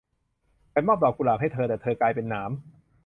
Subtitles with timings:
[0.73, 2.51] ฉับมอบดอกกุหลาบให้เธอ แต่เธอกลายเป็นหนาม